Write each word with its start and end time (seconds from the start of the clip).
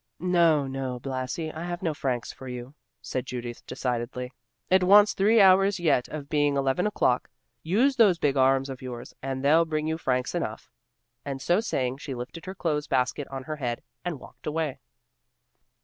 "No, 0.19 0.65
no, 0.65 0.99
Blasi, 0.99 1.51
I 1.53 1.63
have 1.65 1.83
no 1.83 1.93
francs 1.93 2.33
for 2.33 2.47
you," 2.47 2.73
said 3.03 3.23
Judith 3.27 3.63
decidedly. 3.67 4.31
"It 4.67 4.83
wants 4.83 5.13
three 5.13 5.39
hours 5.39 5.79
yet 5.79 6.07
of 6.07 6.27
being 6.27 6.57
eleven 6.57 6.87
o'clock. 6.87 7.29
Use 7.61 7.97
those 7.97 8.17
big 8.17 8.35
arms 8.35 8.67
of 8.67 8.81
yours, 8.81 9.13
and 9.21 9.45
they'll 9.45 9.63
bring 9.63 9.85
you 9.85 9.99
francs 9.99 10.33
enough." 10.33 10.71
And 11.23 11.39
so 11.39 11.59
saying, 11.59 11.99
she 11.99 12.15
lifted 12.15 12.47
her 12.47 12.55
clothes 12.55 12.87
basket 12.87 13.27
on 13.27 13.43
her 13.43 13.57
head, 13.57 13.83
and 14.03 14.19
walked 14.19 14.47
away. 14.47 14.79